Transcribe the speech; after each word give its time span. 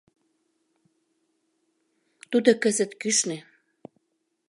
Тудо 2.31 2.51
кызыт 2.61 2.91
кӱшнӧ. 3.01 3.37